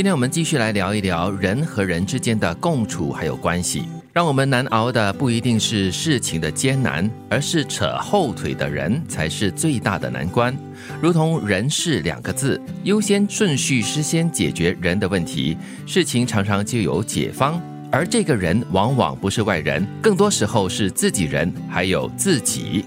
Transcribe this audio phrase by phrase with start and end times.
[0.00, 3.82] 今天我们继续来聊一聊人和人之间的共处还有关系。
[4.14, 10.56] 让我们难熬的不一定是事情的艰难，而是扯后腿的人才是最大的难关。
[11.02, 15.54] 如同人事两个字，优先顺序是先解决人的问题，
[15.84, 17.60] 事情常常就有解方。
[17.92, 22.86] 而这个人往往不是外人，更多时候是自己人，还有自己。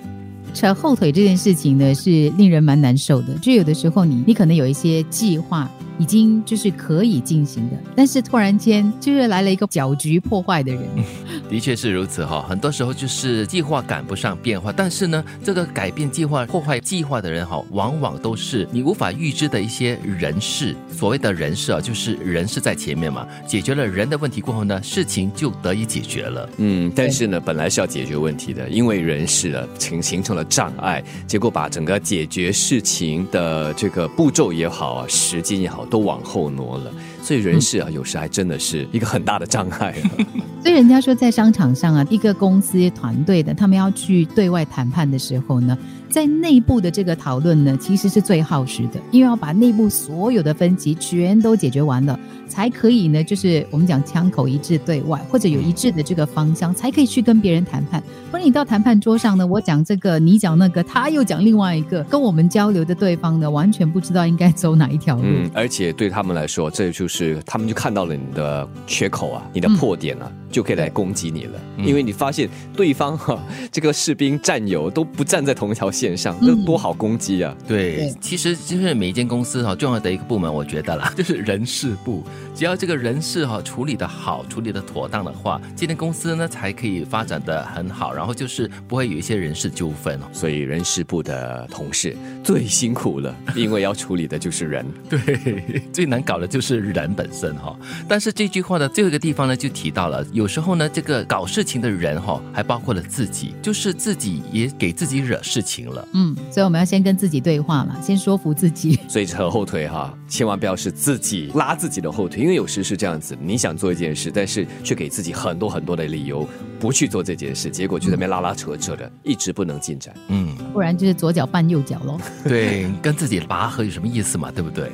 [0.51, 3.35] 扯后腿这件事情呢，是令人蛮难受的。
[3.37, 5.69] 就有的时候，你你可能有一些计划。
[5.99, 10.83] 已经就是可以进行的，但是突然间就是来了一个搅局破坏的人，
[11.49, 12.45] 的确是如此哈。
[12.47, 20.75] 很多时候就是计划赶不上变化，但是呢，这个改变计划、破坏计划的人哈，往往都是你无法预知的一些人事。
[20.91, 26.49] 所谓的人事啊，就是人事在前面嘛，解决了人的问题过后呢，事情就得以解决了。
[26.57, 35.82] 嗯，但是呢，本来是要解决问题的，因为人事啊形形成了障碍，结果把整个解决事情的这个步骤也好啊，时间也好。
[35.89, 39.95] 都往后挪了，所以人事啊，有时还真的是一个很大的障碍。
[40.63, 45.77] 所以人家说，在商场上啊，一个公司团队的，他们要去对外谈判的时候呢。
[46.13, 57.99] 在内部的这个讨论呢，其实是最耗时的，因为要把内部所有的分歧全都解决完了，才可以呢，就是我们讲枪口一致对外，或者有一致的这个方向，才可以去跟别人谈判。
[58.29, 65.23] 不然你到谈判桌上呢，我讲这个，你讲那个，他又讲另外一个，跟我们交流的对方呢，完全不知道应该走哪一条路。
[65.25, 70.31] 嗯，而且对他们来说，这就是他们就看到了你的缺口啊，你的破点啊。
[70.53, 77.55] 就可以来攻击你了，因为你发现对方哈这个士兵战友都不站在同一条线上，那多好攻击啊！
[77.67, 82.23] 对，其实就是每一间公司哈重要的一个部门，我觉得啦， 就是人事部。
[82.55, 90.25] 只要这个人事哈处理的好，处理的妥当的话，今天公司呢才可以发展的很好，然后就是不会有一些人事纠纷哦。
[90.31, 97.75] 所以人事部的同事最辛苦了，因为要处理的就是人，对，最难搞的就是人本身哈。
[98.07, 100.43] 但是这句话的最后一个地方呢，就提到了有。
[100.43, 105.92] 有时候呢，这个搞事情的人哈，还包括了自己，就是自己也给自己惹事情了。
[106.13, 108.99] 嗯，所以我们要先跟自己对话嘛，先说服自己。
[109.07, 116.47] 所以扯后腿哈，千万不要是自己拉自己的后腿，因为有时是这样子，你想做一件事，但是却给自己很多很多的理由
[116.79, 120.15] 不去做这件事，结果就在那边拉拉扯扯的，一直不能进展。
[120.29, 122.17] 嗯，不然就是左脚绊右脚喽。
[122.43, 124.51] 对， 跟自己拔河有什么意思嘛？
[124.51, 124.91] 对不对？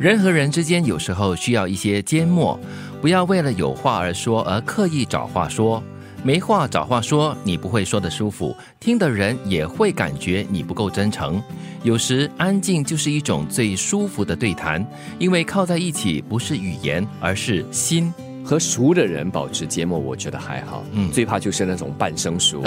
[0.00, 2.58] 人和人之间有时候需要一些缄默。
[3.00, 5.82] 不要为了有话而说而刻意找话说，
[6.24, 11.42] 没话找话说，你不会说的舒服，听的人也会感觉你不够真诚。
[11.82, 14.86] 有时安静就是一种最舒服的对谈，
[15.18, 18.12] 因为靠在一起不是语言，而是心。
[18.44, 20.84] 和熟的人保持缄默，我觉得还好。
[20.92, 22.62] 嗯，最怕就是那种半生熟，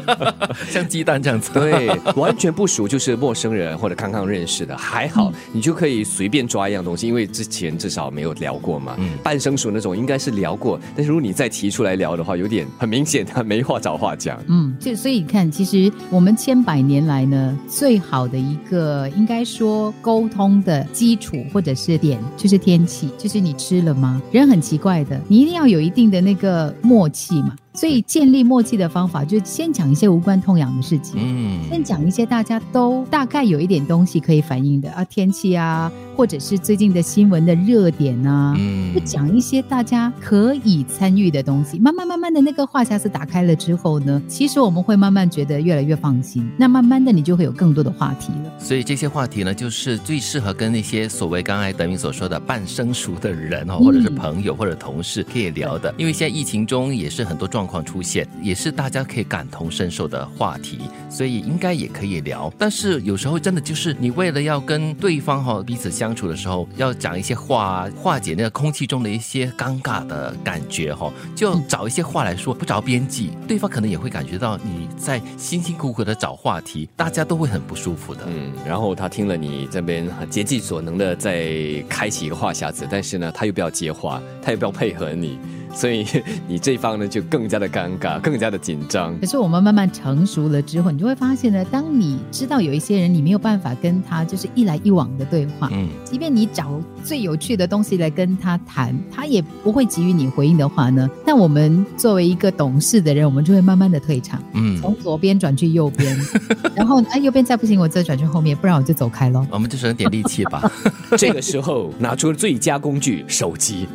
[0.70, 1.50] 像鸡蛋这样子。
[1.52, 8.94] 对，完全不熟，就是陌生人或者刚刚认识的，还好，你就可以随便抓一样东西，因为之前至少没有聊过嘛。
[8.98, 14.38] 嗯，半生熟那种应该是聊过，但是如果你再提出来聊的话，有点很明显他 没话找话讲。
[14.48, 24.20] 嗯，就所以你看，其实我们千百年来呢，最好的一个应该说沟通的基础或者是点，就是天气，就是你吃了吗？
[24.30, 24.97] 人很奇怪。
[25.28, 27.56] 你一定要有一定的那个默契嘛。
[27.74, 41.78] 所以建立默契的方法，就先讲一些无关痛痒的事情，嗯，先讲一些大家都大概有一点东西可以反映的啊，天气啊，或者是最近的新闻的热点啊，嗯，就讲一些大家可以参与的东西。
[41.78, 46.50] 慢慢慢慢的那个话匣子打开了之后呢，其实我们会慢慢觉得越来越放心。
[46.56, 48.52] 那慢慢的你就会有更多的话题了。
[48.58, 55.94] 所以这些话题呢，就是最适合跟那些所谓刚才德明所说的半生熟的人哦，或者是朋友或者同事可以聊的。
[55.96, 57.57] 因为现在疫情中也是很多状。
[57.58, 60.78] 状况出现也是大家可以感同身受的话题，
[61.10, 62.52] 所以应该也可以聊。
[62.56, 78.22] 但是有时候真的就是你为了要跟对方哈彼此相处的时候，要讲一些话化解那个空气中的一些尴尬的感觉哈，就找一些话来说，不着边际，对方可能也会感觉到你在辛辛苦苦的找话题，大家都会很不舒服的。
[78.28, 85.40] 嗯，然后他听了你这边竭尽所能的在开启一个话匣子，但是呢，他又不要接话，他又不要配合你。
[85.72, 86.06] 所以
[86.48, 89.18] 你这方呢就更加的尴尬，更加的紧张。
[89.20, 106.16] 可是我们慢慢成熟了之后，你就会发现呢，当你知道有一些人你没有办法跟他就是一来一往的对话，嗯，即便你找最有趣的东西来跟他谈，他也不会给予你回应的话呢，那我们作为一个懂事的人，我们就会慢慢的退场，嗯，从左边转去右边，
[106.74, 109.46] 然后哎右边再不行，我再转去后面，不然我就走开喽。
[109.50, 110.70] 我们就省点力气吧。
[111.16, 113.86] 这个时候拿出最佳工具手机。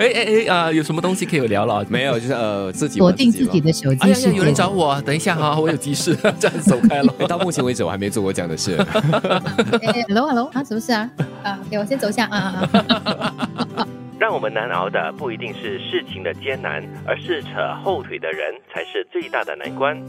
[0.00, 1.84] 哎哎哎啊，有什么东西可以聊了？
[1.90, 4.36] 没有，就是呃自己锁定自己的手哎呀呀，机世界。
[4.38, 7.14] 有人找我啊，等一下哈， 我有急事， 这样走开了。
[7.18, 8.76] 哎到目前为止我还没做过这样的事。
[9.82, 11.10] 哎，hello hello 啊，什么事啊？
[11.42, 12.38] 啊，给我先走一下啊
[12.72, 13.34] 啊
[13.76, 13.86] 啊！
[14.18, 17.48] 让我们难熬的不一定是事情的艰难，而是扯
[17.84, 20.00] 后腿的人才是最大的难关。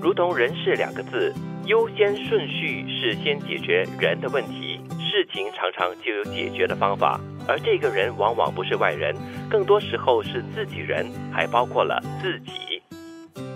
[0.00, 1.34] 如同人事两个字，
[1.66, 7.20] 优先顺序是先解决人的问题，事情常常就有解决的方法。
[7.50, 9.12] 而这个人往往不是外人，
[9.50, 12.80] 更多时候是自己人，还包括了自己。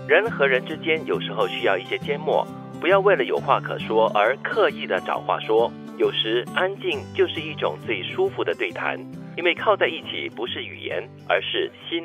[0.05, 2.45] 人和人之间有时候需要一些缄默，
[2.81, 5.71] 不要为了有话可说而刻意的找话说。
[5.97, 8.99] 有时安静就是一种最舒服的对谈，
[9.37, 12.03] 因为靠在一起不是语言，而是心。